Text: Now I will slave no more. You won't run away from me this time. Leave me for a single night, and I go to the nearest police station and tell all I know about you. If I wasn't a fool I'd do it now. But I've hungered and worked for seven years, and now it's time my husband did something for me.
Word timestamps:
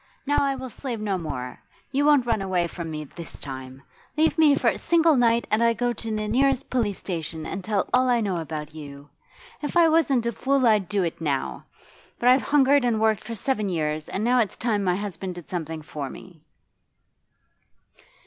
Now 0.25 0.39
I 0.43 0.55
will 0.55 0.71
slave 0.71 0.99
no 0.99 1.19
more. 1.19 1.59
You 1.91 2.05
won't 2.05 2.25
run 2.25 2.41
away 2.41 2.65
from 2.65 2.89
me 2.89 3.03
this 3.03 3.39
time. 3.39 3.83
Leave 4.17 4.35
me 4.35 4.55
for 4.55 4.69
a 4.71 4.79
single 4.79 5.15
night, 5.15 5.45
and 5.51 5.61
I 5.63 5.75
go 5.75 5.93
to 5.93 6.09
the 6.09 6.27
nearest 6.27 6.71
police 6.71 6.97
station 6.97 7.45
and 7.45 7.63
tell 7.63 7.87
all 7.93 8.09
I 8.09 8.19
know 8.19 8.37
about 8.37 8.73
you. 8.73 9.09
If 9.61 9.77
I 9.77 9.87
wasn't 9.89 10.25
a 10.25 10.31
fool 10.31 10.65
I'd 10.65 10.89
do 10.89 11.03
it 11.03 11.21
now. 11.21 11.65
But 12.17 12.29
I've 12.29 12.41
hungered 12.41 12.83
and 12.83 12.99
worked 12.99 13.21
for 13.23 13.35
seven 13.35 13.69
years, 13.69 14.09
and 14.09 14.23
now 14.23 14.39
it's 14.39 14.57
time 14.57 14.83
my 14.83 14.95
husband 14.95 15.35
did 15.35 15.49
something 15.49 15.83
for 15.83 16.09
me. 16.09 16.41